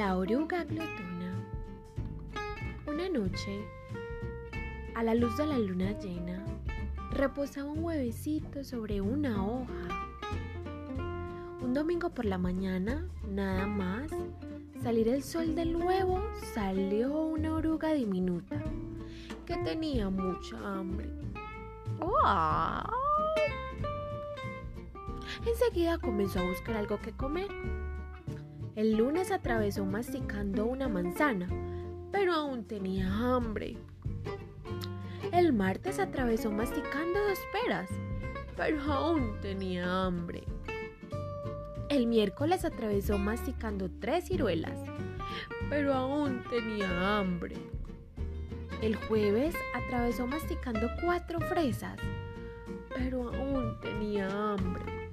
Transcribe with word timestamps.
La 0.00 0.16
oruga 0.16 0.64
glotona. 0.64 1.30
Una 2.86 3.06
noche, 3.10 3.66
a 4.94 5.02
la 5.02 5.12
luz 5.14 5.36
de 5.36 5.44
la 5.44 5.58
luna 5.58 5.92
llena, 5.98 6.42
reposaba 7.10 7.70
un 7.70 7.84
huevecito 7.84 8.64
sobre 8.64 9.02
una 9.02 9.44
hoja. 9.44 10.08
Un 11.60 11.74
domingo 11.74 12.08
por 12.08 12.24
la 12.24 12.38
mañana, 12.38 13.06
nada 13.28 13.66
más, 13.66 14.10
salir 14.82 15.06
el 15.06 15.22
sol 15.22 15.54
del 15.54 15.76
huevo, 15.76 16.18
salió 16.54 17.12
una 17.20 17.52
oruga 17.52 17.92
diminuta 17.92 18.56
que 19.44 19.58
tenía 19.58 20.08
mucha 20.08 20.56
hambre. 20.78 21.10
Enseguida 25.46 25.98
comenzó 25.98 26.38
a 26.38 26.48
buscar 26.48 26.78
algo 26.78 26.98
que 27.02 27.12
comer. 27.12 27.50
El 28.76 28.96
lunes 28.96 29.32
atravesó 29.32 29.84
masticando 29.84 30.64
una 30.64 30.88
manzana, 30.88 31.48
pero 32.12 32.34
aún 32.34 32.64
tenía 32.64 33.12
hambre. 33.12 33.76
El 35.32 35.52
martes 35.52 35.98
atravesó 35.98 36.52
masticando 36.52 37.18
dos 37.28 37.38
peras, 37.52 37.88
pero 38.56 38.80
aún 38.92 39.40
tenía 39.42 40.04
hambre. 40.04 40.44
El 41.88 42.06
miércoles 42.06 42.64
atravesó 42.64 43.18
masticando 43.18 43.90
tres 44.00 44.26
ciruelas, 44.26 44.78
pero 45.68 45.92
aún 45.92 46.44
tenía 46.48 47.18
hambre. 47.18 47.56
El 48.82 48.94
jueves 48.94 49.54
atravesó 49.74 50.28
masticando 50.28 50.88
cuatro 51.04 51.40
fresas, 51.40 51.96
pero 52.94 53.34
aún 53.34 53.80
tenía 53.80 54.28
hambre. 54.52 55.10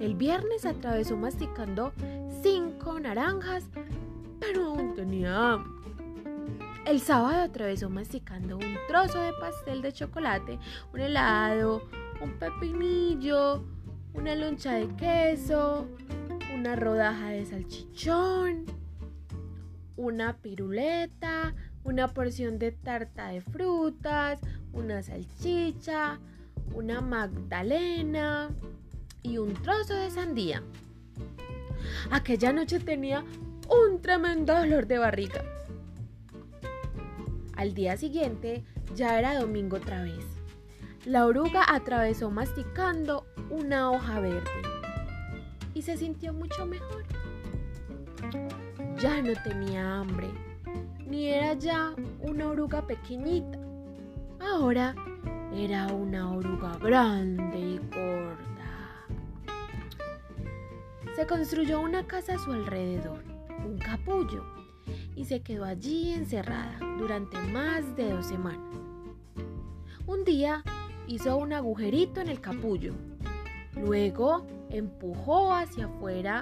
El 0.00 0.14
viernes 0.14 0.64
atravesó 0.64 1.16
masticando 1.16 1.92
naranjas, 2.94 3.64
pero 4.40 4.66
aún 4.66 4.94
tenía. 4.94 5.62
El 6.86 7.00
sábado 7.00 7.42
atravesó 7.42 7.90
masticando 7.90 8.56
un 8.56 8.76
trozo 8.88 9.20
de 9.20 9.32
pastel 9.34 9.82
de 9.82 9.92
chocolate, 9.92 10.58
un 10.94 11.00
helado, 11.00 11.82
un 12.22 12.32
pepinillo, 12.38 13.62
una 14.14 14.34
loncha 14.34 14.72
de 14.72 14.88
queso, 14.96 15.86
una 16.54 16.76
rodaja 16.76 17.28
de 17.28 17.44
salchichón, 17.44 18.64
una 19.96 20.36
piruleta, 20.38 21.54
una 21.84 22.08
porción 22.08 22.58
de 22.58 22.72
tarta 22.72 23.28
de 23.28 23.40
frutas, 23.40 24.40
una 24.72 25.02
salchicha, 25.02 26.18
una 26.74 27.00
magdalena 27.00 28.50
y 29.22 29.38
un 29.38 29.52
trozo 29.54 29.94
de 29.94 30.10
sandía. 30.10 30.62
Aquella 32.10 32.52
noche 32.52 32.80
tenía 32.80 33.24
un 33.68 34.00
tremendo 34.00 34.54
dolor 34.54 34.86
de 34.86 34.98
barriga. 34.98 35.44
Al 37.56 37.74
día 37.74 37.96
siguiente 37.96 38.64
ya 38.94 39.18
era 39.18 39.38
domingo 39.38 39.76
otra 39.76 40.02
vez. 40.02 40.24
La 41.04 41.26
oruga 41.26 41.64
atravesó 41.66 42.30
masticando 42.30 43.26
una 43.50 43.90
hoja 43.90 44.20
verde 44.20 44.50
y 45.74 45.82
se 45.82 45.96
sintió 45.96 46.32
mucho 46.32 46.66
mejor. 46.66 47.04
Ya 48.98 49.22
no 49.22 49.32
tenía 49.44 50.00
hambre, 50.00 50.28
ni 51.06 51.28
era 51.28 51.54
ya 51.54 51.94
una 52.20 52.48
oruga 52.48 52.86
pequeñita. 52.86 53.58
Ahora 54.40 54.94
era 55.54 55.86
una 55.86 56.32
oruga 56.32 56.76
grande 56.78 57.47
se 61.18 61.26
construyó 61.26 61.80
una 61.80 62.06
casa 62.06 62.34
a 62.34 62.38
su 62.38 62.52
alrededor, 62.52 63.24
un 63.66 63.76
capullo, 63.78 64.44
y 65.16 65.24
se 65.24 65.42
quedó 65.42 65.64
allí 65.64 66.12
encerrada 66.12 66.78
durante 66.96 67.36
más 67.40 67.96
de 67.96 68.12
dos 68.12 68.26
semanas. 68.26 68.78
Un 70.06 70.24
día 70.24 70.62
hizo 71.08 71.36
un 71.36 71.52
agujerito 71.52 72.20
en 72.20 72.28
el 72.28 72.40
capullo, 72.40 72.94
luego 73.74 74.46
empujó 74.70 75.52
hacia 75.52 75.86
afuera 75.86 76.40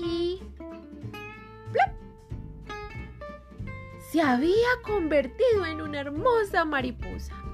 y... 0.00 0.40
¡plop! 1.70 1.94
Se 4.10 4.20
había 4.20 4.82
convertido 4.82 5.64
en 5.64 5.80
una 5.80 6.00
hermosa 6.00 6.64
mariposa. 6.64 7.45